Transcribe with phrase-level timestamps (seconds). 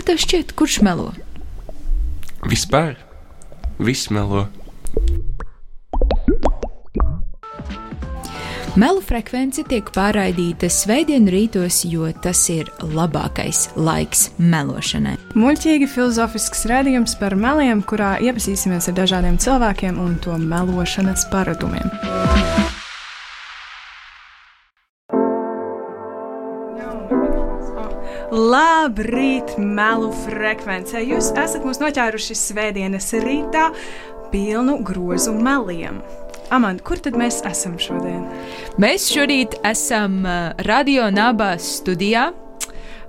[0.00, 1.10] Kā tev šķiet, kurš melo?
[2.48, 2.94] Vispār
[3.76, 4.46] viss melo.
[8.80, 15.18] Melu frekvence tiek pārraidīta svētdienu rītos, jo tas ir labākais laiks melošanai.
[15.36, 21.92] Muļķīgi filozofisks redzējums par meliem, kurā iepazīsimies ar dažādiem cilvēkiem un to melošanas paradumiem.
[28.30, 31.00] Labrīt, melu frekvencē!
[31.02, 33.64] Jūs esat mūs noķēruši svētdienas rītā
[34.30, 35.98] pilnu grozu meliem.
[36.54, 38.22] Amanda, kur tad mēs esam šodien?
[38.78, 42.28] Mēs šorīt esam uh, Radio Nabā studijā.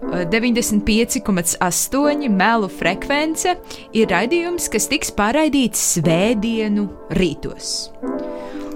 [0.01, 3.53] Uh, 95,8 melu frekvence
[3.93, 6.87] ir raidījums, kas tiks pārraidīts svētdienu
[7.19, 7.91] rītos.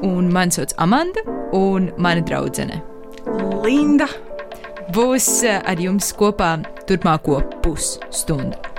[0.06, 1.26] Un man sauc Amanda,
[1.58, 2.84] un mana draudzene
[3.66, 4.06] Linda.
[4.94, 8.76] Būs uh, ar jums kopā turpmāko pusstundu.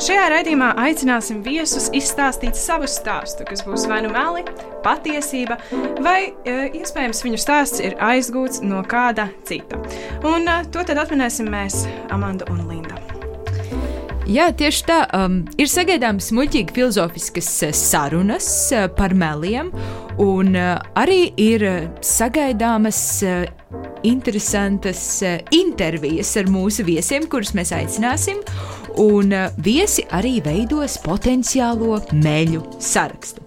[0.00, 4.42] Šajā raidījumā aicināsim viesus izstāstīt savu stāstu, kas būs vai nu meli,
[4.84, 5.60] patiesība,
[6.02, 9.78] vai e, iespējams viņu stāsts ir aizgūts no kāda cita.
[10.24, 13.09] Un e, to tad atminēsim mēs, Amanda un Linda.
[14.30, 14.98] Jā, tieši tā.
[15.16, 19.72] Um, ir sagaidāmas muļķīgi filozofiskas uh, sarunas uh, par meliem,
[20.22, 23.42] un uh, arī ir uh, sagaidāmas uh,
[24.06, 25.02] interesantas
[25.52, 28.40] intervijas ar mūsu viesiem, kurus mēs aicināsim.
[29.02, 33.44] Un viesi arī veidos potenciālo meļu sarakstu.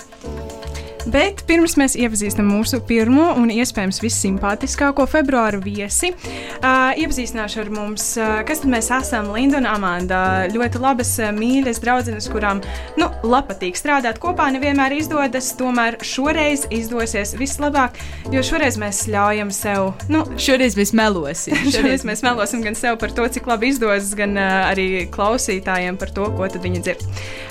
[1.10, 8.06] Bet pirms mēs iepazīstam mūsu pirmo un iespējams vissimpātiskāko februāra viesi, uh, iepazīstināšu ar mums,
[8.20, 9.32] uh, kas tad mēs esam.
[9.36, 10.22] Linda un Amanda.
[10.54, 12.62] Ļoti labas, mīļas draudzenes, kurām
[13.00, 13.10] nu,
[13.50, 14.48] patīk strādāt kopā.
[14.56, 18.00] Nevienmēr izdodas, tomēr šoreiz izdosies vislabāk,
[18.32, 19.92] jo šoreiz mēs ļaujam sev.
[20.14, 21.58] Nu, Šoreiz mēs melosim.
[21.76, 26.16] Šoreiz mēs melosim gan sev par to, cik labi izdodas, gan uh, arī klausītājiem par
[26.16, 27.06] to, ko viņi dzird.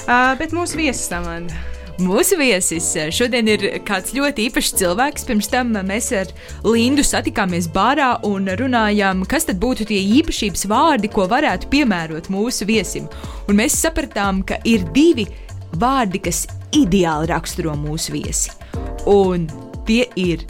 [0.07, 1.72] Uh, bet mūsu viesis, Amanda.
[2.01, 5.27] Mūsu viesis šodien ir kāds ļoti īpašs cilvēks.
[5.29, 6.31] Pirms tam mēs ar
[6.65, 12.67] Lindu satikāmies bārā un runājām, kas tad būtu tie īpašības vārdi, ko varētu piemērot mūsu
[12.69, 13.11] viesim.
[13.45, 15.29] Un mēs sapratām, ka ir divi
[15.77, 18.55] vārdi, kas ideāli raksturo mūsu viesi.
[19.13, 19.45] Un
[19.85, 20.47] tie ir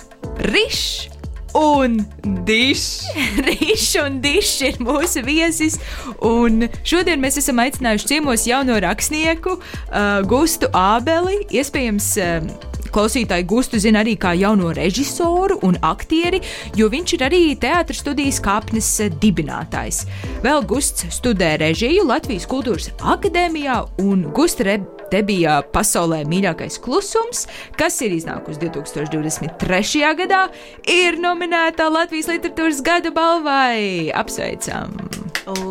[0.46, 1.11] rišs
[1.58, 1.98] un
[2.46, 3.04] dišs.
[3.48, 5.78] Rišs un dišs ir mūsu viesis.
[6.24, 11.42] Un šodien mēs esam aicinājuši ciemos jauno rakstnieku uh, Gustu Ābeli.
[11.52, 16.42] Iespējams, uh, klausītāji Gustu zina arī kā jauno režisoru un aktieri,
[16.78, 18.88] jo viņš ir arī teātris studijas kāpnes
[19.22, 20.04] dibinātājs.
[20.44, 24.76] Vēl Gusts studē režiju Latvijas Kultūras Akadēmijā un Gusta Re
[25.12, 27.46] debijā pasaulē mīļākais klusums,
[27.78, 30.14] kas ir iznākusi 2023.
[30.22, 30.42] gadā,
[30.88, 34.10] ir nominēta Latvijas literatūras gada balvai.
[34.16, 34.96] Apsveicam!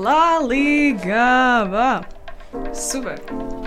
[0.05, 1.89] Lāligava!
[2.75, 3.60] Super!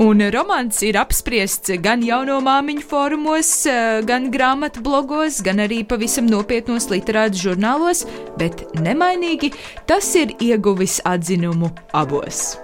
[0.00, 6.24] Un romāns ir apspriests gan jauno māmiņu fórumos, eh, gan grāmatu blogos, gan arī pavisam
[6.24, 8.06] nopietnos literātus žurnālos,
[8.40, 9.52] bet nemainīgi
[9.86, 12.56] tas ir ieguvis atzinumu abos.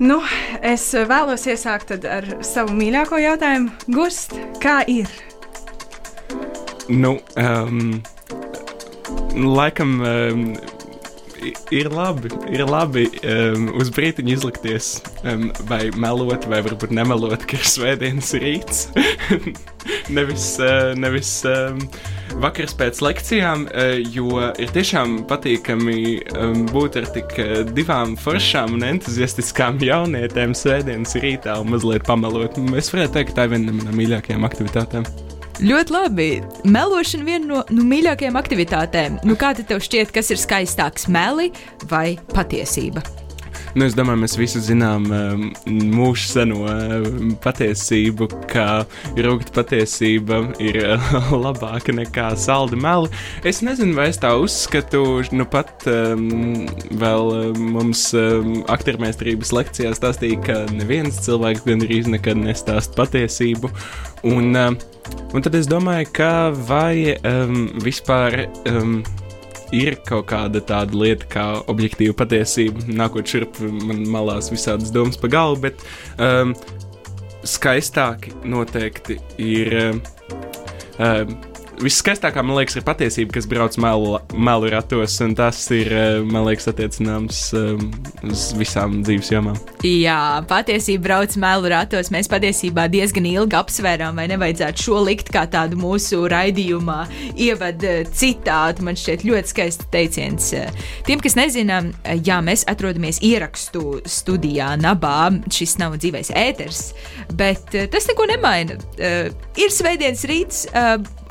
[0.00, 0.20] Nu,
[0.60, 3.72] es vēlos iesākt tad ar savu mīļāko jautājumu.
[3.88, 5.08] Gust, kā ir?
[6.88, 8.02] Nu, um,
[9.32, 10.44] laikam um,
[11.74, 14.90] ir labi, ir labi um, uz brīdiņu izlikties,
[15.24, 18.86] um, vai melot, vai varbūt nemelot, ka ir svētdienas rīts.
[20.18, 21.80] nevis uh, nevis um,
[22.42, 26.00] vakars pēc lekcijām, uh, jo ir tiešām patīkami
[26.34, 32.60] um, būt ar tik uh, divām foršām un entuziastiskām jaunietēm svētdienas rītā un mazliet pamelot.
[32.78, 35.27] Es varētu teikt, ka tā ir viena no manām mīļākajām aktivitātēm.
[35.58, 36.26] Ļoti labi.
[36.70, 39.18] Melošana viena no nu, mīļākajām aktivitātēm.
[39.26, 41.50] Nu, kā tev šķiet, kas ir skaistāks, meli
[41.90, 43.02] vai patiesība?
[43.78, 45.42] Nu, es domāju, mēs visi zinām um,
[45.94, 48.64] mūža seno um, patiesību, ka
[49.14, 51.12] rūkta patiesība ir uh,
[51.44, 53.06] labāka nekā salda meli.
[53.46, 55.04] Es nezinu, vai es tā uzskatu.
[55.30, 56.66] Nu, pat um,
[56.98, 63.70] vēl um, mums um, aktiermēstrības lekcijā stāstīja, ka neviens cilvēks gandrīz nekad nestāst patiesību.
[64.26, 64.80] Un, um,
[65.30, 66.34] un tad es domāju, ka
[66.66, 68.48] vai um, vispār.
[68.66, 69.04] Um,
[69.74, 72.86] ir kaut kāda tāda lieta, kā objektīva patiesība.
[72.88, 75.84] Nākot šurp, man malās visādas domas pa galvu, bet
[76.22, 76.54] um,
[77.46, 80.02] skaistāki noteikti ir um,
[80.98, 81.36] um,
[81.82, 86.46] viskaistākā, man liekas, ir patiesība, kas brauc melu, melu ratos, un tas ir, uh, man
[86.48, 87.84] liekas, attiecināms um,
[88.28, 89.58] uz visām dzīves jomām.
[89.86, 92.10] Jā, patiesība brauc melu ratos.
[92.14, 96.98] Mēs patiesībā diezgan ilgi apsvērām, vai nevajadzētu šo likt kā tādu mūsu raidījumā
[97.34, 98.86] ievadu citātu.
[98.86, 100.50] Man šķiet ļoti skaists teiciens.
[101.06, 101.80] Tiem, kas nezina,
[102.26, 105.30] jā, mēs atrodamies ierakstu studijā Nabā.
[105.52, 106.82] Šis nav dzīvais ēters,
[107.38, 108.78] bet tas neko nemaina.
[109.58, 110.64] Ir svētdienas rīts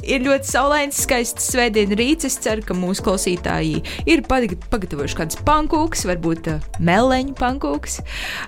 [0.05, 2.27] ir ļoti saulains, skaists svētdienas rīts.
[2.29, 7.99] Es ceru, ka mūsu klausītāji ir pagatavojuši kādas pankūkas, varbūt uh, meleņu pankūkas.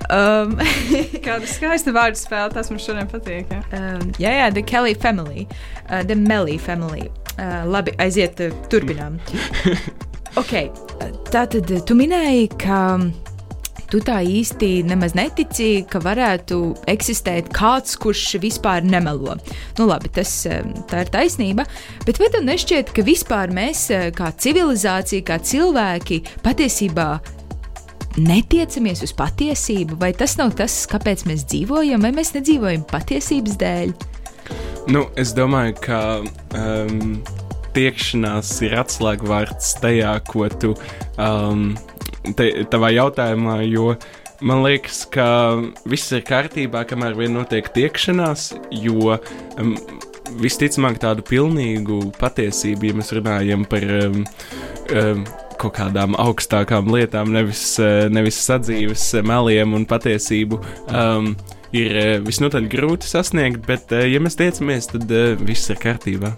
[0.09, 0.57] Um,
[1.25, 3.53] Kāda skaista vārdu spēle, tas man šodien patīk.
[3.53, 3.63] Ja?
[3.75, 5.47] Um, jā, jā, The Kelly Family,
[5.87, 7.09] uh, The Melly Family.
[7.39, 9.19] Uh, labi, aiziet, uh, turpinām.
[10.39, 10.53] ok,
[11.31, 12.83] tā tad tu minēji, ka
[13.89, 16.59] tu tā īsti nemaz netici, ka varētu
[16.89, 19.35] eksistēt kāds, kurš vispār nemelo.
[19.79, 21.65] Nu, labi, tas eh, ir taisnība,
[22.05, 27.09] bet vai tev nešķiet, ka vispār mēs, eh, kā civilizācija, kā cilvēki, patiesībā
[28.19, 33.93] netiecamies uz patiesību, vai tas nav tas, kāpēc mēs dzīvojam, vai mēs nedzīvojam patiesības dēļ?
[34.89, 35.99] Nu, es domāju, ka
[36.57, 37.19] um,
[37.75, 40.73] tiekšanās ir atslēgvārds tajā, ko tu
[41.21, 41.71] um,
[42.35, 43.93] te, tavā jautājumā, jo
[44.45, 45.27] man liekas, ka
[45.89, 49.75] viss ir kārtībā, kamēr vien notiek tiekšanās, jo um,
[50.39, 54.23] visticamāk tādu pilnīgu patiesību, ja mēs runājam par um,
[54.95, 55.23] um,
[55.59, 60.61] kaut kādām augstākām lietām, nevis, uh, nevis sadzīves meliem un patiesību.
[60.89, 61.33] Um,
[61.69, 65.11] Ir uh, visnotaļ grūti sasniegt, bet, uh, ja mēs tiecamies, tad
[65.45, 66.31] viss ir kārtībā.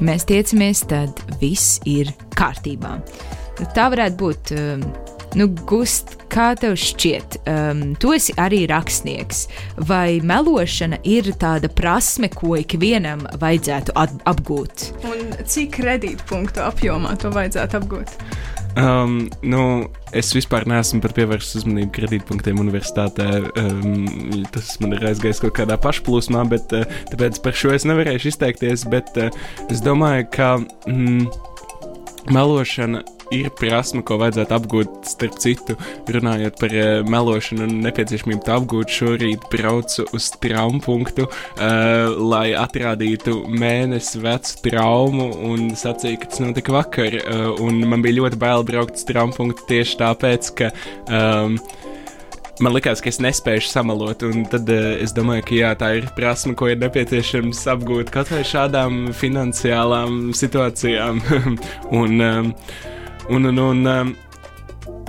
[0.00, 2.94] Mēs tiecamies, tad viss ir kārtībā.
[3.76, 4.52] Tā varētu būt.
[4.56, 4.84] Um,
[5.38, 9.44] nu, gust, kā tev šķiet, um, tu esi arī rakstnieks,
[9.88, 13.94] vai melošana ir tāda prasme, ko ikvienam vajadzētu
[14.30, 14.88] apgūt?
[15.10, 18.16] Un cik kredītpunktu apjomā to vajadzētu apgūt?
[18.78, 23.26] Um, nu, es vispār neesmu pievērsis uzmanību kredītpunktiem universitātē.
[23.58, 28.30] Um, tas man ir aizgājis kaut kādā pašplūsmā, bet uh, tāpēc par šo es nevarēšu
[28.30, 28.86] izteikties.
[28.90, 29.34] Bet uh,
[29.70, 30.52] es domāju, ka
[30.86, 31.26] mm,
[32.30, 33.02] melošana
[33.34, 34.96] ir prasme, ko vajadzētu apgūt.
[35.10, 35.76] Starp citu,
[36.10, 42.50] runājot par uh, melošanu un nepieciešamību to apgūt, šorīt braucu uz traumu punktu, uh, lai
[42.58, 47.20] atrādītu mēnesi vecu traumu un sacīju, ka tas notika vakar.
[47.24, 50.74] Uh, man bija ļoti bail braukt uz traumu punktu tieši tāpēc, ka.
[51.10, 51.58] Um,
[52.60, 54.24] man likās, ka es nespēju samalot.
[54.26, 58.32] Un tad uh, es domāju, ka jā, tā ir prasme, ko ir nepieciešams apgūt kaut
[58.34, 61.20] vai šādām finansiālām situācijām.
[62.00, 62.54] un, um,
[63.30, 64.14] Un, un, un um,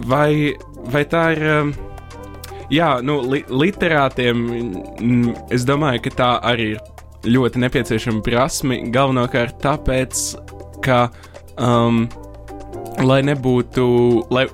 [0.10, 0.54] vai,
[0.94, 1.44] vai tā ir.
[1.50, 1.74] Um,
[2.72, 4.46] jā, nu, li literātiem
[5.52, 6.82] es domāju, ka tā arī ir
[7.26, 8.80] ļoti nepieciešama prasme.
[8.94, 10.24] Galvenokārt tāpēc,
[10.86, 11.04] ka,
[11.62, 12.06] um,
[13.02, 13.86] lai nebūtu,
[14.34, 14.48] lai,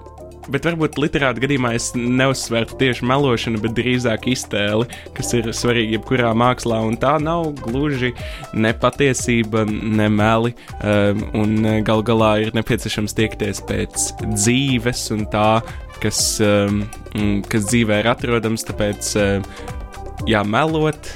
[0.52, 6.34] bet varbūt literāta gadījumā es neuzsvērtu tieši melošanu, bet drīzāk iztēli, kas ir svarīga jebkurā
[6.38, 6.80] mākslā.
[6.88, 8.14] Un tā nav gluži
[8.58, 10.54] ne patiesība, ne meli.
[10.82, 11.58] Um, un
[11.88, 15.52] gal galā ir nepieciešams tiekties pēc dzīves un tā,
[16.04, 16.84] kas, um,
[17.52, 18.66] kas dzīvē ir atrodams.
[18.68, 19.48] Tāpēc, um,
[20.30, 21.12] jā, melot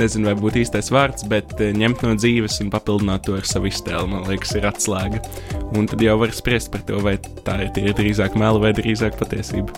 [0.00, 3.70] nezinu, vai būtu īstais vārds, bet eh, ņemt no dzīves un papildināt to ar savu
[3.70, 5.22] iztēli, man liekas, ir atslēga.
[5.76, 9.74] Un tad jau var spriest par to, vai tā ir drīzāk mela vai drīzāk patiesība.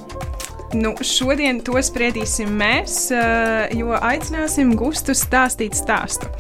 [0.77, 6.31] Nu, šodien to spriedīsim mēs, eh, jo aicināsim Gustu stāstīt stāstu.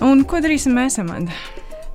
[0.00, 1.34] Un ko darīsim mēs, Amanda?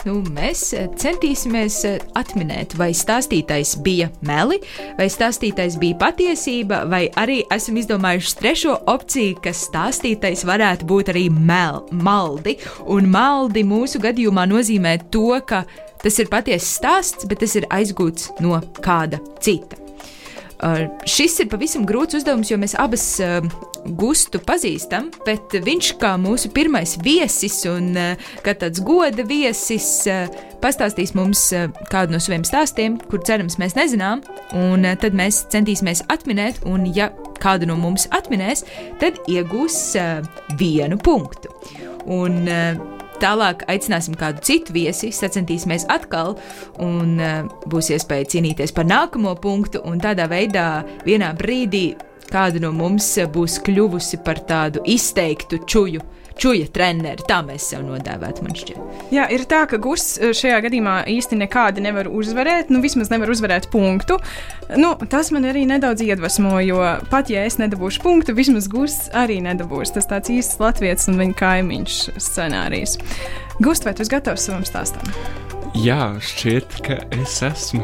[0.03, 4.59] Nu, mēs eh, centīsimies eh, atminēt, vai stāstītais bija meli,
[4.97, 11.29] vai stāstītais bija patiesība, vai arī esam izdomājuši trešo opciju, ka stāstītais varētu būt arī
[11.31, 12.57] mel, maldi.
[12.91, 15.63] Un maldi mūsu gadījumā nozīmē to, ka
[16.03, 19.82] tas ir patiesa stāsts, bet tas ir aizgūts no kāda cita.
[21.09, 23.43] Šis ir pavisam grūts uzdevums, jo mēs abas uh,
[23.99, 30.31] gustu pazīstam, bet viņš kā mūsu pirmais viesis un uh, kā tāds goda viesis uh,
[30.63, 34.23] pastāstīs mums uh, kādu no saviem stāstiem, kur cerams mēs nezinām,
[34.55, 37.11] un tad mēs centīsimies atminēt, un ja
[37.43, 38.63] kādu no mums atminēs,
[39.03, 39.79] tad iegūs
[40.59, 41.51] vienu punktu.
[42.07, 42.45] Un,
[43.23, 46.35] Tālāk aicināsim kādu citu viesi, sacensties atkal,
[46.83, 49.79] un uh, būs iespēja cīnīties par nākamo punktu.
[50.03, 51.93] Tādā veidā vienā brīdī
[52.33, 56.01] kāda no mums būs kļuvusi par tādu izteiktu čuju
[56.39, 57.25] čuja treneri.
[57.27, 59.11] Tā mēs sev nodēvētu, man šķiet.
[59.13, 63.31] Jā, ir tā, ka Gusts eh, šajā gadījumā īsti nekādi nevar uzvarēt, nu vismaz nevar
[63.33, 64.19] uzvarēt punktu.
[64.79, 69.39] Nu, tas man arī nedaudz iedvesmo, jo pat ja es nedabūšu punktu, vismaz Gusts arī
[69.45, 69.93] nedabūs.
[69.95, 72.99] Tas tāds īsts latviečs un viņa kaimiņš scenārijs.
[73.61, 75.11] Gust, vai tu esi gatavs savam stāstam?
[75.73, 77.81] Jā, šķiet, ka es esmu.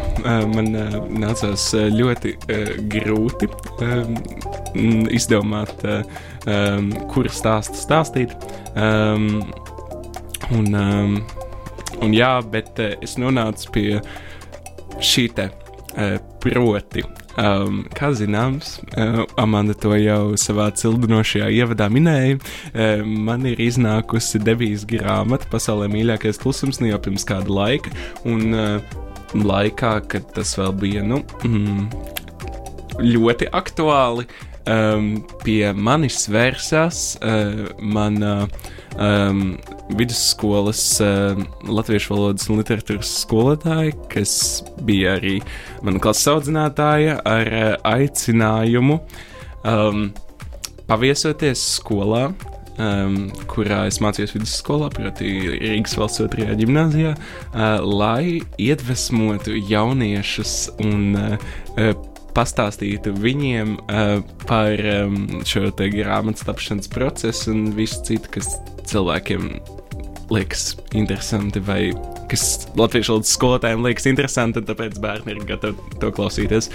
[0.54, 0.68] Man
[1.18, 2.36] nācās ļoti
[2.94, 3.50] grūti
[5.18, 5.86] izdomāt,
[7.12, 8.34] kuru stāstu stāstīt.
[10.50, 10.74] Un,
[12.02, 13.88] un jā, bet es nonācu pie
[15.04, 15.50] šī te
[16.42, 17.06] proti.
[17.40, 24.42] Um, kā zināms, uh, Amanda to jau savā cildinošajā ievadā minēja, uh, man ir iznākusi
[24.44, 27.94] devīzes grāmata pasaulē mīļākais klusums nu jau pirms kāda laika,
[28.28, 28.98] un uh,
[29.38, 31.88] laikā, kad tas vēl bija nu, mm,
[33.06, 34.28] ļoti aktuāli,
[34.70, 35.10] um,
[35.44, 38.34] pie manis vērsās uh, mana
[38.96, 39.58] um,
[39.98, 44.36] vidusskolas uh, latviešu valodas un literatūras skolotāja, kas
[44.86, 45.40] bija arī
[45.86, 49.02] mana klases audzinātāja, ar uh, aicinājumu
[49.64, 50.08] um,
[50.90, 52.30] paviesoties skolā.
[52.80, 55.28] Um, kurā es mācījos vidusskolā, proti,
[55.60, 60.54] Rīgas valsts otrajā gimnājā, uh, lai iedvesmotu jauniešus
[60.86, 61.92] un uh,
[62.40, 68.56] pastāstītu viņiem uh, par um, šo grāmatu tapšanas procesu un visu citu, kas
[68.90, 69.52] cilvēkiem
[70.30, 71.92] liekas interesanti vai
[72.30, 76.70] kas latviešu valodas skolotājiem liekas interesanti, tāpēc bērni ir gatavi to klausīties.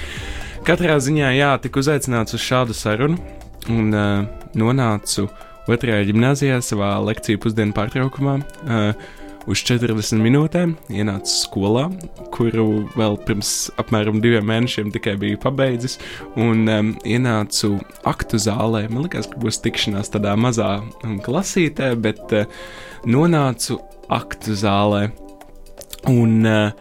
[0.67, 3.19] Katrā ziņā, jā, tika uzaicināts uz šādu sarunu
[3.73, 4.25] un uh,
[4.59, 5.29] nonācu
[5.71, 8.41] otrajā gimnājā savā lekciju pusdienu pārtraukumā.
[8.65, 11.89] Uh, uz 40 minūtēm ienācu skolā,
[12.35, 15.99] kuru vēl pirms apmēram diviem mēnešiem tikai biju pabeidzis,
[16.41, 17.75] un um, ienācu
[18.09, 18.87] aktu zālē.
[18.93, 20.79] Man liekas, ka būs tikšanās tādā mazā
[21.27, 22.49] klasītē, bet uh,
[23.09, 23.79] nonācu
[24.13, 25.07] aktu zālē.
[26.11, 26.73] Un uh,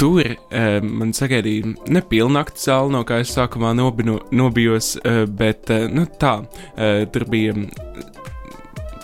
[0.00, 5.72] tur uh, man sagaidīja nepilna aktu zāle, no kā es sākumā nobino, nobijos, uh, bet
[5.72, 7.56] uh, nu, tā, uh, tur bija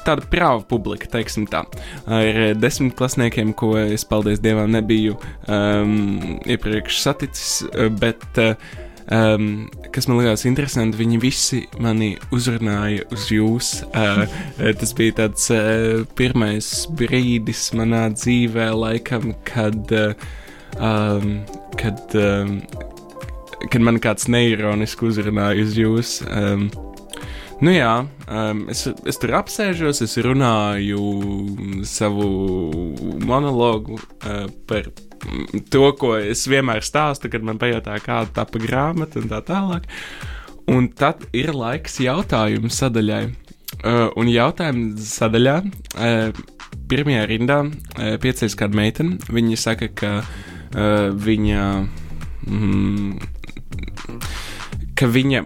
[0.07, 1.64] tāda prāva publika, teiksim tā,
[2.11, 7.50] ar desmit klasniekiem, ko es, paldies Dievam, nebiju um, iepriekš saticis,
[8.00, 8.54] bet uh,
[9.11, 9.47] um,
[9.95, 13.73] kas man likās interesanti, viņi visi mani uzrunāja uz jūs.
[13.90, 14.25] Uh,
[14.80, 20.28] tas bija tāds uh, pirmais brīdis manā dzīvē, laikam, kad, uh,
[20.78, 21.40] um,
[21.80, 22.61] kad, um,
[23.71, 26.21] kad man kāds neironiski uzrunāja uz jūs.
[26.30, 26.71] Um,
[27.61, 27.93] Nu jā,
[28.25, 31.00] um, es, es tur apsēžos, es runāju
[31.85, 32.29] savu
[33.29, 34.88] monologu uh, par
[35.69, 39.90] to, ko es vienmēr stāstu, kad man pajautā, kāda tapa grāmata un tā tālāk.
[40.73, 43.23] Un tad ir laiks jautājumu sadaļai.
[43.81, 46.43] Uh, un jautājumu sadaļā uh,
[46.88, 49.21] pirmajā rindā uh, piecēlās kāda meitene.
[49.29, 51.71] Viņa saka, ka uh, viņa.
[52.49, 53.21] Mm,
[54.97, 55.45] ka viņa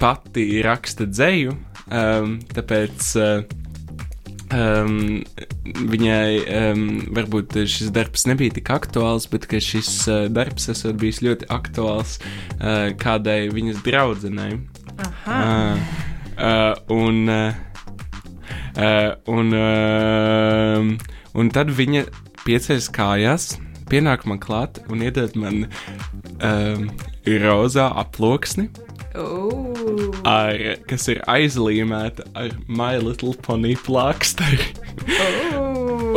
[0.00, 1.54] pati raksta dzēju,
[1.86, 3.58] um, tāpēc uh,
[4.54, 5.20] um,
[5.92, 6.84] viņai um,
[7.16, 12.90] varbūt šis darbs nebija tik aktuāls, bet šis uh, darbs esot bijis ļoti aktuāls uh,
[13.00, 14.58] kādai viņas draudzenei.
[14.98, 15.38] Aha.
[15.38, 16.04] Uh,
[16.38, 17.54] uh, un, uh,
[18.78, 22.06] uh, un, uh, un tad viņa
[22.46, 23.48] pieceļas kājās,
[23.88, 25.66] pienāk man klāt un iedod man
[26.42, 26.88] um,
[27.28, 28.68] rozā aploksni.
[29.16, 30.12] Ooh.
[30.28, 34.72] Ar, kas ir aizlīmēta ar My Little Pony plāksteri.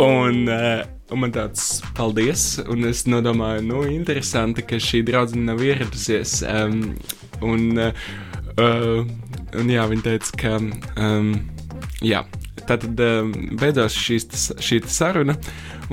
[0.01, 5.63] Un, uh, un man tāds paldies, un es nodomāju, nu, interesanti, ka šī draudzene nav
[5.63, 6.39] ieradusies.
[6.47, 6.93] Um,
[7.45, 9.01] un, uh,
[9.59, 10.55] un jā, viņa teica, ka,
[10.97, 11.33] um,
[12.01, 12.40] jā, tātad
[12.79, 14.27] um, beidzās šīs,
[14.63, 15.35] šī saruna,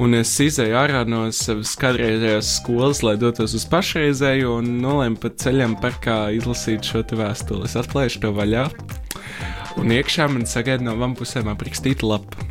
[0.00, 5.32] un es izēju ārā no savas kādreizējās skolas, lai dotos uz pašreizējo, un nolēmu pa
[5.42, 7.66] ceļam parkā izlasīt šo vēstuli.
[7.68, 8.68] Es atklāju to vaļā,
[9.80, 12.46] un iekšā man sagaida no abām pusēm aprakstīta lapa,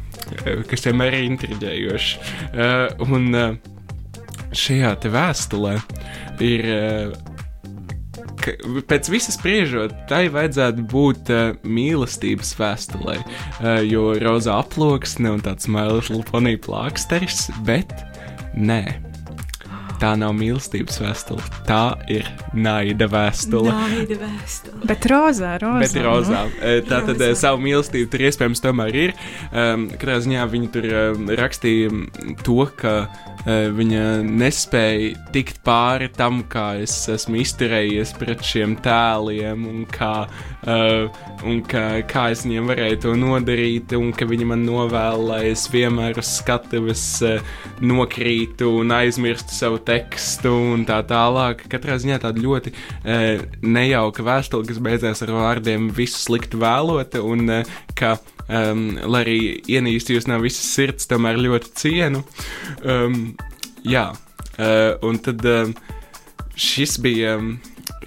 [0.70, 2.28] kas vienmēr ir intriģējoši.
[2.52, 3.58] Uh, un uh,
[4.52, 5.80] šajā vēstulē
[6.44, 6.70] ir.
[6.76, 7.27] Uh,
[8.48, 8.56] ka
[8.90, 15.70] pēc visas spriežot, tai vajadzētu būt uh, mīlestības vēstulē, uh, jo rozā aploksne un tāds
[15.72, 17.94] mails luponija plāksteris, bet
[18.56, 19.07] nē.
[19.98, 23.72] Tā nav mīlestības vēstule, tā ir naida vēstule.
[23.74, 24.82] Naida vēstule.
[24.86, 25.80] Bet rozā, rozā.
[25.82, 26.42] Bet rozā.
[26.52, 26.74] Nu?
[26.86, 27.30] Tā tad Rozā.
[27.40, 29.16] savu mīlestību tur iespējams tomēr ir.
[29.50, 31.90] Um, katrā ziņā viņi tur um, rakstīja
[32.46, 39.66] to, ka uh, viņa nespēja tikt pāri tam, kā es esmu izturējies pret šiem tēliem
[39.66, 44.62] un kā, uh, un kā, kā es viņiem varēju to nodarīt, un ka viņi man
[44.70, 47.42] novēl, lai es vienmēr uz skatuves uh,
[47.82, 51.64] nokrītu un aizmirstu savu tekstu un tā tālāk.
[51.72, 57.48] Katrā ziņā tāda ļoti uh, nejauka vēstule, kas beidzās ar vārdiem visu sliktu vēlota, un
[57.60, 58.18] uh, ka
[58.48, 59.40] um, lai arī
[59.78, 62.24] ienīstu jūs no visas sirds, tomēr ļoti cienu.
[62.84, 63.34] Um,
[63.88, 65.74] jā, uh, un tad um,
[66.56, 67.40] šis bija.
[67.40, 67.58] Um,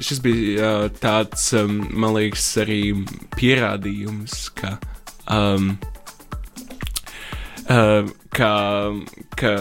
[0.00, 2.78] Šis bija uh, tāds, um, man liekas, arī
[3.34, 4.70] pierādījums, ka
[5.28, 5.74] um,
[7.68, 8.50] uh, ka,
[9.36, 9.52] ka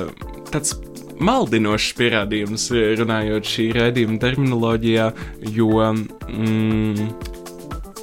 [0.54, 0.78] tāds
[1.24, 5.10] maldinošs pierādījums, runājot šī raidījuma terminoloģijā,
[5.56, 7.10] jo mm,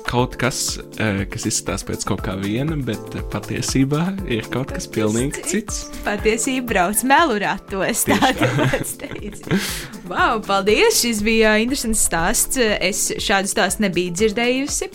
[0.07, 5.45] kaut kas, uh, kas izskatās pēc kaut kā viena, bet patiesībā ir kaut kas pilnīgi
[5.49, 5.87] cits.
[6.07, 8.07] Patiesībā brauc melu ratos.
[10.07, 11.01] Wow, paldies!
[11.03, 12.61] Šis bija interesants stāsts.
[12.61, 14.93] Es šādu stāstu nebiju dzirdējusi.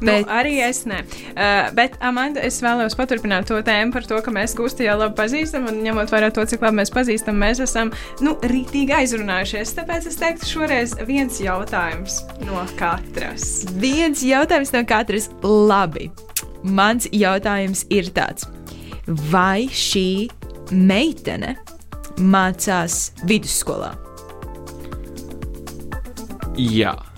[0.00, 0.24] Bet...
[0.24, 1.02] Nu, arī es ne.
[1.34, 5.16] Uh, bet, Amanda, es vēlos paturpināt to tēmu par to, ka mēs Gustu jau labi
[5.18, 7.92] pazīstam, un ņemot vērā to, cik labi mēs pazīstam, mēs esam,
[8.24, 9.74] nu, rītīgi aizrunājušies.
[9.76, 13.50] Tāpēc es teiktu, šoreiz viens jautājums no katras.
[13.80, 15.28] Viens jautājums no katras.
[15.44, 16.08] Labi.
[16.64, 18.48] Mans jautājums ir tāds.
[19.30, 20.28] Vai šī
[20.70, 21.56] meitene
[22.20, 23.94] mācās vidusskolā?
[26.60, 27.09] Jā.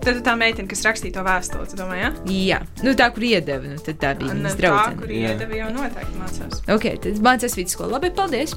[0.00, 2.10] Tad tā meitene, kas rakstīja to vēstuli, tu domā, ja?
[2.32, 5.00] Jā, nu, tā, kur iedeva, nu, tad tā bija viņas tā, draudzene.
[5.02, 5.34] kur Jā.
[5.34, 6.62] iedeva, jau noteikti mācās.
[6.72, 7.90] Ok, tad mācās vidusskolā.
[7.98, 8.56] Labi, paldies!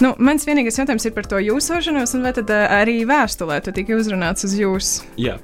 [0.00, 3.74] Nu, mans vienīgais jautājums ir par to jūsošanos, un vai tad uh, arī vēstulē tu
[3.76, 5.04] tika uzrunāts uz jūsu?
[5.20, 5.36] Jā.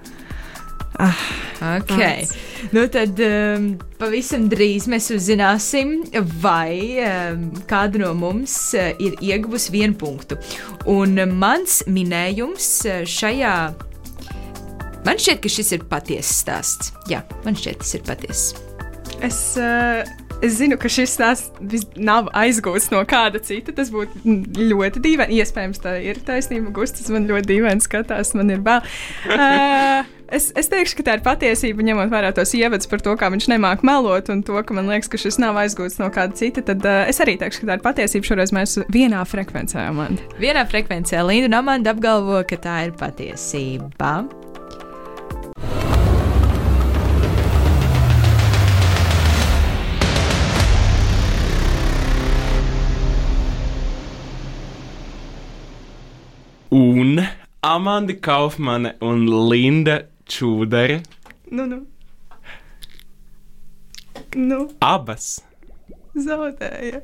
[0.98, 2.32] Ok, Tāds.
[2.74, 3.66] nu tad um,
[4.00, 5.92] pavisam drīz mēs uzzināsim,
[6.42, 10.40] vai um, kāda no mums uh, ir ieguvusi vienu punktu.
[10.90, 13.54] Un mans minējums uh, šajā.
[15.08, 16.90] Man šķiet, ka šis ir patiesa stāsts.
[17.08, 18.58] Jā, man šķiet, tas ir patiesa.
[19.24, 20.02] Es, uh,
[20.44, 23.72] es zinu, ka šis stāsts nav aizgūts no kāda cita.
[23.72, 24.20] Tas būtu
[24.68, 25.38] ļoti dīvaini.
[25.40, 26.74] Iespējams, tā ir taisnība.
[26.76, 28.84] Gustas man ļoti dīvaini skatās, man ir bail.
[29.24, 33.32] Uh, es, es teikšu, ka tā ir patiesība, ņemot vērā tos ievadus par to, kā
[33.32, 36.66] viņš nemāk melot, un to, ka man liekas, ka šis nav aizgūts no kāda cita.
[36.68, 38.28] Tad uh, es arī teikšu, ka tā ir patiesība.
[38.28, 40.28] Šoreiz mēs vienā frekvencē, Amanda.
[40.36, 43.88] Vienā frekvencē Linda un Amanda apgalvo, ka tā ir patiesība.
[56.70, 57.20] Un
[57.62, 61.00] Amanda Kaufmane un Linda Čūdere
[61.50, 61.86] Nu, nu.
[64.36, 65.38] Nu, abas
[66.12, 67.00] zaudēja.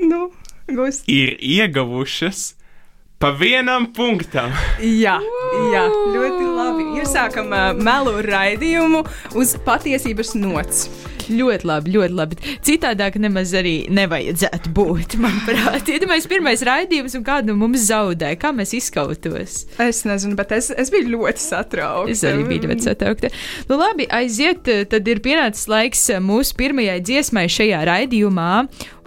[0.00, 0.32] Nu,
[0.66, 1.06] gūst.
[1.06, 2.56] ir ieguvušas
[3.22, 4.50] pa vienam punktam.
[4.80, 5.20] Jā,
[5.70, 6.86] jā, ļoti labi.
[6.98, 9.04] Iesākam uh, melu raidījumu
[9.38, 10.88] uz patiesības nots.
[11.30, 12.38] Ļoti labi, ļoti labi.
[12.66, 15.16] Citādāk nemaz arī nevajadzētu būt.
[15.24, 18.32] Manuprāt, iedomājieties, pirmais raidījums un kādu mums zaudē.
[18.40, 19.64] Kā mēs izkautos?
[19.82, 22.14] Es nezinu, bet es, es biju ļoti satraukta.
[22.14, 23.32] Es arī biju ļoti satraukta.
[23.70, 24.66] Nu, labi, aiziet.
[24.90, 28.52] Tad ir pienācis laiks mūsu pirmajai dziesmai šajā raidījumā.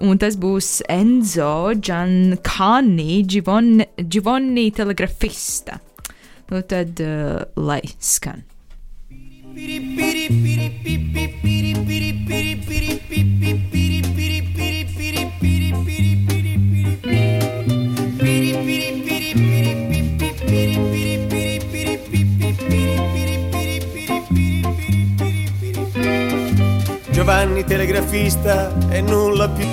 [0.04, 5.80] Un tas būs Enzo Giancani, Givon, Givoni telegrafista.
[6.52, 8.44] Nu, tad uh, lai skan.
[27.64, 29.68] Giovanni telegrafista e nulla più.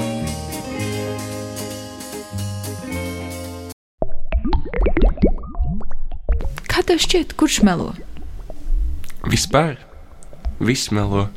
[6.71, 7.95] Kā tev šķiet, kurš melo?
[9.27, 9.79] Vispār
[10.61, 11.29] viss melo.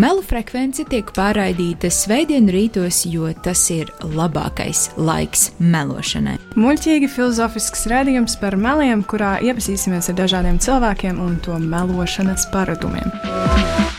[0.00, 6.38] Melu frekvence tiek pārraidīta svētdienu rītos, jo tas ir labākais laiks melošanai.
[6.56, 13.89] Muļķīgi filozofisks rādījums par meliem, kurā iepazīsimies ar dažādiem cilvēkiem un to melošanas paradumiem.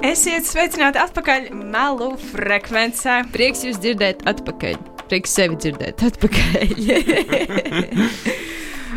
[0.00, 3.18] Esiet sveicināti atpakaļ melu frekvencē.
[3.34, 4.78] Prieks jūs dzirdēt atpakaļ.
[5.10, 6.72] Prieks sevi dzirdēt atpakaļ.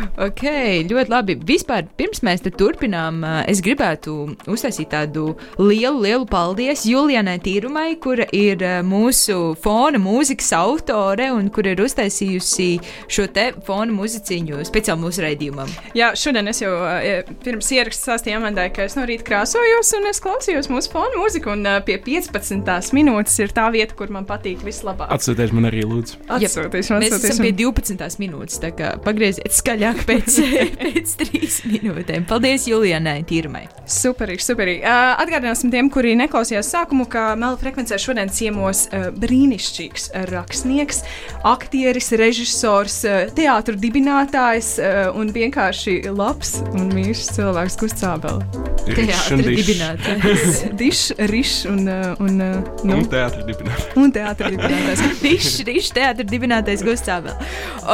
[0.16, 0.44] ok,
[0.90, 1.36] ļoti labi.
[1.48, 4.16] Vispār, pirms mēs te turpinām, es gribētu
[4.50, 11.68] uztaisīt tādu lielu, lielu paldies Julianai Tīrumai, kura ir mūsu fona mūzikas autore un kur
[11.68, 12.70] ir uztaisījusi
[13.10, 15.70] šo te fona muziciņu speciāli mūsu raidījumam.
[15.98, 20.08] Jā, šodien es jau eh, pirms ierakstā stāstīju Amandai, ka es no rīta krāsojos un
[20.10, 21.54] es klausījos mūsu fonu mūziku.
[21.54, 22.92] Un pie 15.
[22.96, 25.10] minūtes ir tā vieta, kur man patīk vislabāk.
[25.14, 26.20] Atsūties man arī, lūdzu.
[26.28, 27.32] Atsūtīšu, Mēs atsūtīšu.
[27.32, 28.20] esam pie 12.
[28.22, 30.03] minūtes, tā kā pagrieziet skaļāk.
[30.08, 30.38] Pēc,
[30.82, 32.26] pēc trīs minūtēm.
[32.28, 33.64] Paldies Julianai Tirmai.
[33.90, 34.82] Superīgi, superīgi.
[34.84, 41.02] Uh, atgādināsim tiem, kuri neklausījās sākumu, ka Mela frekvencē šodien ciemos uh, brīnišķīgs rakstnieks,
[41.46, 44.74] aktieris, režisors, uh, teātris dibinātājs
[45.14, 48.38] un vienkārši labs un mīļš cilvēks Gustavs.
[48.84, 50.58] Teātris dibinātājs.
[50.80, 51.88] Dišs, rišs un,
[52.20, 53.88] un, nu, Un teātris dibinātājs.
[54.00, 55.04] un teātris dibinātājs.
[55.24, 57.32] Dišs, dišs, teātris dibinātais Gustavs.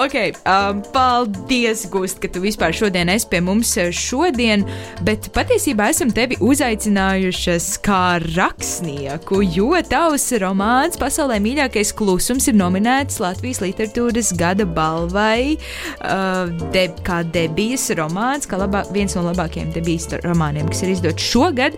[0.03, 4.63] Ok, um, paldies, Gust, ka tu vispār šodien esi pie mums uh, šodien,
[5.05, 13.21] bet patiesībā esam tevi uzaicinājušas kā rakstnieku, jo tavs romāns Pasaulē mīļākais klusums ir nominēts
[13.21, 20.09] Latvijas literatūras gada balvai uh, de, kā debijas romāns, kā labā, viens no labākajiem debijas
[20.25, 21.77] romāniem, kas ir izdots šogad.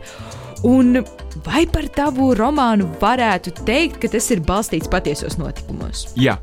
[0.63, 1.01] Un
[1.43, 6.13] vai par tavu romānu varētu teikt, ka tas ir balstīts patiesos notikumos?
[6.15, 6.37] Jā,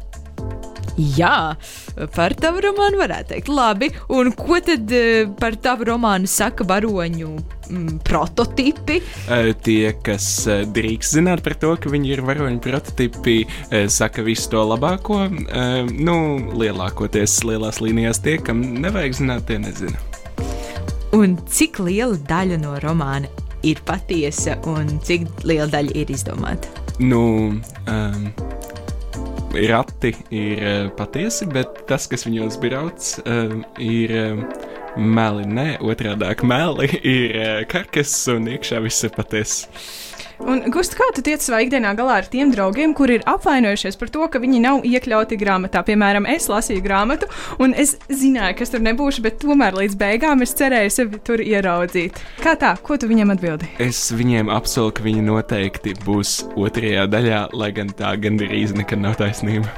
[1.00, 1.56] Jā,
[2.12, 3.52] par tavu romānu varētu teikt.
[3.56, 7.30] Labi, un ko tad eh, par tavu romānu saka varoņu
[7.70, 9.00] mm, prototipi?
[9.32, 13.40] Eh, tie, kas eh, drīkst zināt par to, ka viņi ir varoņu prototipi,
[13.92, 15.22] saka visu to labāko.
[15.96, 16.16] Nu,
[16.60, 20.02] lielākoties lielās līnijās tie, kam nevajag zināt, tie nezina.
[21.16, 23.30] Un cik liela daļa no romāna
[23.66, 26.70] ir patiesa, un cik liela daļa ir izdomāta?
[27.00, 27.22] Nu,
[27.88, 28.30] um,
[29.54, 34.44] rati ir uh, patiesi, bet tas, kas viņos brauc, um, ir um,
[34.98, 35.48] meli.
[35.50, 39.68] Nē, otrādi- meli ir karkas, un iekšā viss ir patiesi.
[40.40, 44.12] Un, Gust, kā tu tiec savā ikdienā galā ar tiem draugiem, kuri ir apvainojušies par
[44.14, 45.82] to, ka viņi nav iekļauti grāmatā?
[45.88, 47.28] Piemēram, es lasīju grāmatu,
[47.60, 51.44] un es zināju, ka es tur nebūšu, bet tomēr līdz beigām es cerēju sevi tur
[51.44, 52.22] ieraudzīt.
[52.44, 52.72] Kā tā?
[52.84, 53.74] Ko tu viņam atbildi?
[53.84, 59.20] Es viņiem apsolu, ka viņi noteikti būs otrajā daļā, lai gan tā gandrīz nekad nav
[59.20, 59.76] taisnība.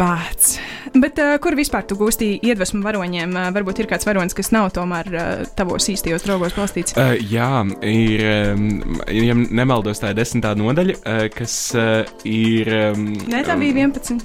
[0.00, 0.58] Bāc.
[0.94, 3.30] Bet uh, kur vispār tu gūsti iedvesmu varoņiem?
[3.36, 6.96] Uh, varbūt ir kāds varonis, kas nav tomēr uh, tavos īstajos draugos balstīts.
[6.98, 7.50] Uh, jā,
[7.86, 8.24] ir,
[8.56, 12.72] um, ja nemaldos, tā ir desmitā nodaļa, uh, kas uh, ir.
[12.90, 14.18] Um, Nē, tā bija 11.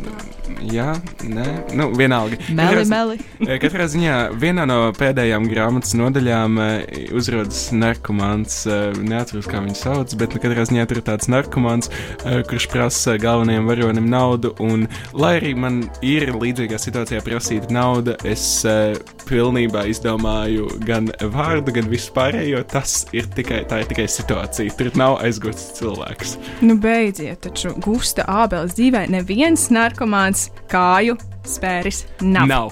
[0.72, 0.92] Jā,
[1.26, 1.46] nē,
[1.78, 2.38] nu, vienalga.
[2.50, 3.18] Meli, Katrā- meli.
[3.64, 8.62] Katrā ziņā vienā no pēdējām grāmatas nodaļām eh, uzrodas narkomāns.
[8.70, 11.90] eh, Neatceros, kā viņu sauc, bet nu, katrā ziņā tur ir tāds narkomāns,
[12.26, 14.54] eh, kurš prasa galvenajam varonim naudu.
[14.64, 18.96] Un, lai arī man ir līdzīgā situācijā prasīta nauda, es uh,
[19.28, 22.62] pilnībā izdomāju gan vārdu, gan vispārējo.
[22.72, 24.72] Tas ir tikai, tā ir tikai situācija.
[24.80, 26.38] Tur nav aizgūts cilvēks.
[26.64, 32.48] Nu, beidziet, taču Gusta Ābeles dzīvē neviens narkomāns kāju spēris nav.
[32.48, 32.72] Nav.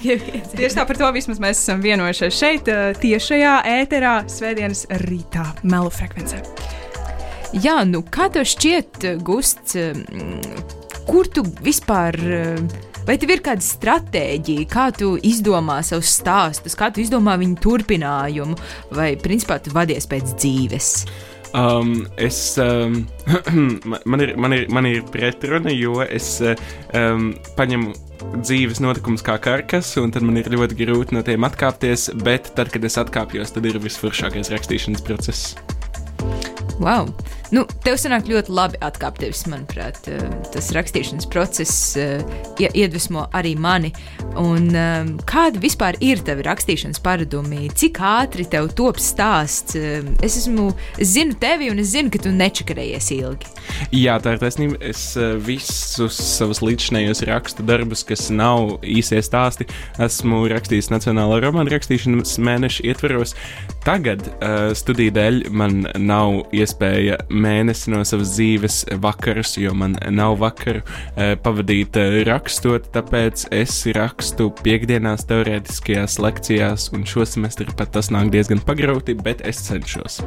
[0.58, 5.94] Tieši tā par to vismaz mēs esam vienojušies šeit, eh, tiešajā ēterā, svētdienas rītā, melu
[5.94, 6.42] frekvencē.
[7.62, 10.62] Jā, nu kā tev šķiet, Gusts, mm,
[11.06, 12.18] kur tu vispār.
[12.18, 17.56] eh, Vai tev ir kāda stratēģija, kā tu izdomā savus stāstus, kā tu izdomā viņu
[17.64, 18.58] turpinājumu,
[18.96, 20.90] vai principā tu vadies pēc dzīves?
[21.56, 23.00] Um, es, um,
[24.06, 26.54] man- ir, man, ir, man ir pretruna, jo es uh,
[26.94, 27.96] um, paņemu
[28.44, 32.10] dzīves notikumus kā karkas, un tad man ir ļoti grūti no tiem atkāpties.
[32.22, 35.56] Bet tad, kad es atkāpjos, tad ir visforšākais rakstīšanas process.
[36.78, 37.10] Wow!
[37.50, 39.96] Nu, tev sanāk ļoti labi atkāpties, manuprāt.
[40.06, 40.20] eh,
[40.52, 42.22] Tas rakstīšanas process eh,
[42.60, 43.92] ie- iedvesmo arī mani.
[44.38, 47.68] Un, eh, kādi vispār ir tavi rakstīšanas paradumi?
[47.74, 49.74] Cik ātri tev top stāsts?
[50.22, 53.50] Es, esmu, es zinu tevi, un es zinu, ka tu nečakarējies ilgi.
[53.92, 54.78] Jā, tā ir taisnība.
[54.80, 59.66] Es visus savus līdzinējos rakstu darbus, kas nav īsie stāsti,
[59.98, 63.34] esmu rakstījis Nacionālā romāna rakstīšanas mēneša ietveros.
[63.84, 64.22] Tagad,
[64.76, 71.34] studiju dēļ, man nav iespēja mēnesi no savas dzīves vakarus, jo man nav vakaru uh,
[71.42, 78.32] pavadīt uh, rakstot, tāpēc es rakstu piekdienās teorētiskajās lekcijās, un šo semestri pat tas nāk
[78.34, 80.20] diezgan pagrauti, bet es cenšos.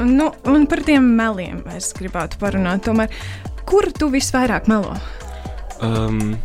[0.00, 2.84] Nu, un par tiem meliem es gribētu parunāt.
[2.84, 3.12] Tomēr,
[3.68, 4.92] kur tu visvairāk melo?
[5.80, 6.36] Um,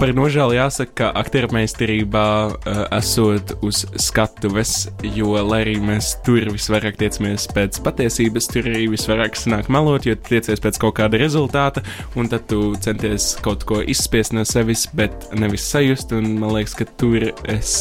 [0.00, 6.96] par nožēlu jāsaka, ka aktiermeistarībā uh, esot uz skatuves, jo, lai arī mēs tur visvairāk
[7.00, 11.84] tiecamies pēc patiesības, tur arī visvairāk sanāk melot, jo tu tiecies pēc kaut kāda rezultāta,
[12.16, 16.78] un tad tu centies kaut ko izspiest no sevis, bet nevis sajust, un man liekas,
[16.80, 17.74] ka tur es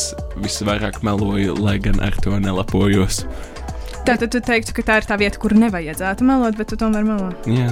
[0.43, 3.23] visvairāk meloju, lai gan ar to nelapojos.
[4.03, 7.31] Tātad tu teiktu, ka tā ir tā vieta, kur nevajadzētu melot, bet tu tomēr melo.
[7.47, 7.71] Jā.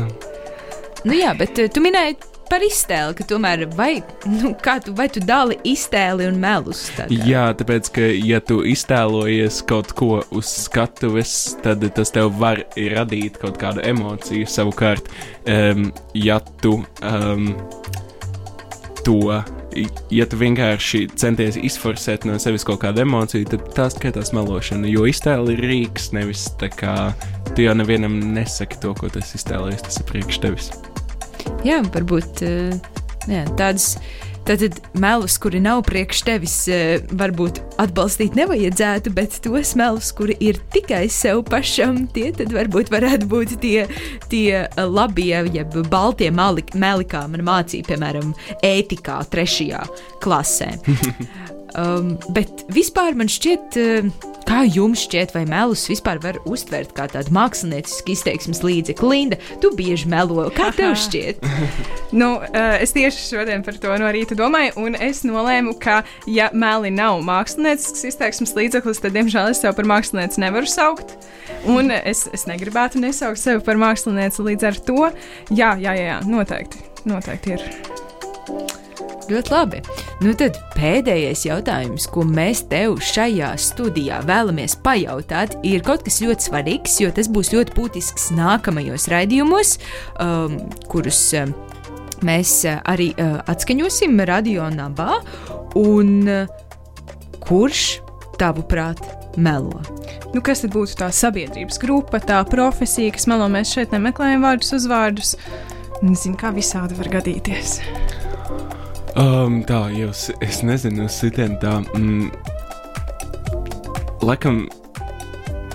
[1.04, 2.18] Nu, jā, bet eh, tu minēji
[2.52, 4.54] par iztēli, ka tomēr vai, nu,
[4.86, 6.88] tu, vai tu dali iztēli un melus?
[6.96, 7.08] kā?
[7.28, 13.40] Jā, tāpēc, ka, ja tu iztēlojies kaut ko uz skatuves, tad tas tev var radīt
[13.42, 14.48] kaut kādu emociju.
[14.50, 15.12] Savukārt,
[15.46, 17.52] um, ja tu um,
[19.06, 19.22] to
[20.12, 24.90] ja tu vienkārši centies izforsēt no sevis kaut kādu emociju, tad tā skaitās melošana.
[24.90, 26.98] Jo iztēle ir rīks, nevis tā kā
[27.54, 30.72] tu jau nevienam nesaki to, ko tas iztēlojies, tas ir priekš tevis.
[31.68, 32.96] Jā, varbūt uh,
[33.28, 33.96] jā, tādas
[34.48, 40.62] Tātad melus, kuri nav priekš tevis, eh, varbūt atbalstīt nevajadzētu, bet tos melus, kuri ir
[40.72, 43.84] tikai sev pašam, tie tad varbūt varētu būt tie,
[44.32, 48.32] tie labie, jeb baltie meli, meli kā man mācīja, piemēram,
[48.64, 49.84] ētikā, trešajā
[50.24, 50.72] klasē.
[51.78, 57.06] Um, bet vispār man šķiet, uh, kā jums šķiet, vai melus vispār var uztvert kā
[57.12, 59.08] tādu māksliniecisku izteiksmes līdzekli?
[59.08, 60.48] Linda, tu bieži melo.
[60.56, 61.44] Kā tev šķiet?
[62.20, 66.00] nu, uh, es tieši šodien par to no rīta domāju, un es nolēmu, ka,
[66.32, 71.14] ja meli nav māksliniecisks izteiksmes līdzeklis, tad, diemžēl, es sev par mākslinieci nevaru saukt.
[71.70, 75.00] Un es, es negribētu nesaukt sevi par mākslinieci līdz ar to.
[75.52, 76.84] Jā, jā, jā, jā noteikti.
[77.08, 77.70] Noteikti ir.
[79.28, 79.82] Ļoti labi.
[80.24, 86.48] Nu tad pēdējais jautājums, ko mēs tev šajā studijā vēlamies pajautāt, ir kaut kas ļoti
[86.48, 89.76] svarīgs, jo tas būs ļoti būtisks nākamajos raidījumos,
[90.24, 90.56] um,
[90.88, 91.52] kurus um,
[92.28, 95.20] mēs uh, arī uh, atskaņosim radio nabā.
[95.78, 96.48] Un uh,
[97.44, 98.00] kurš
[98.40, 99.04] tavuprāt
[99.38, 99.82] melo?
[100.32, 103.50] Nu, kas tad būtu tā sabiedrības grupa, tā profesija, kas melo?
[103.52, 105.36] Mēs šeit nemeklējam vārdus, uzvārdus.
[106.00, 107.80] Nezinu, kā visādi var gadīties.
[109.18, 110.12] Um, tā jau
[110.46, 111.80] es nezinu, sitien tā.
[111.98, 112.28] Mm,
[114.22, 114.68] laikam,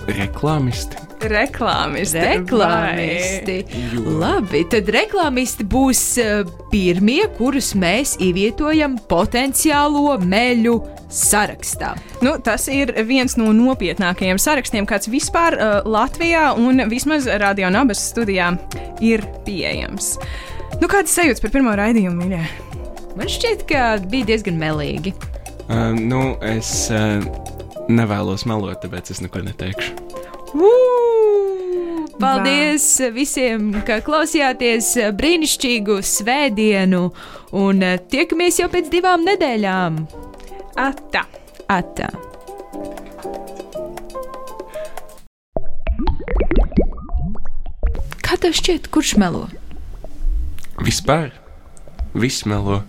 [0.07, 1.01] reklāmisti.
[1.27, 2.21] Reklāmisti.
[2.23, 3.57] Reklāmisti.
[4.19, 10.79] Labi, tad reklāmisti būs uh, pirmie, kurus mēs ievietojam potenciālo meļu
[11.11, 11.93] sarakstā.
[12.23, 18.07] Nu, tas ir viens no nopietnākajiem sarakstiem, kāds vispār uh, Latvijā un vismaz Radio Nabas
[18.13, 18.53] studijā
[19.03, 20.15] ir pieejams.
[20.79, 22.72] Nu, kādas sajūtas par pirmo raidījumu, mīļie?
[23.13, 25.13] Man šķiet, ka bija diezgan melīgi.
[25.69, 27.21] Uh, nu, es uh,
[27.85, 29.93] nevēlos melot, tāpēc es neko neteikšu.
[30.57, 32.07] Uu!
[32.17, 33.09] Paldies Vā.
[33.13, 37.03] visiem, ka klausījāties brīnišķīgu svētdienu,
[37.57, 40.01] un uh, tiekamies jau pēc divām nedēļām.
[40.81, 41.27] Atā!
[41.69, 42.09] Atā!
[48.25, 49.45] Kā tev šķiet, kurš melo?
[50.81, 51.29] Vispār
[52.17, 52.81] viss melo.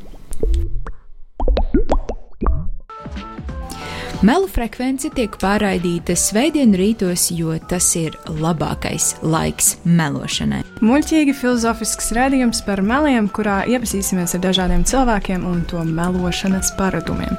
[4.24, 10.62] Melu frekvence tiek pārraidīta svētdienu rītos, jo tas ir labākais laiks melošanai.
[10.80, 17.36] Muļķīgi filozofisks redzējums par meliem, kurā iepazīsimies ar dažādiem cilvēkiem un to melošanas paradumiem.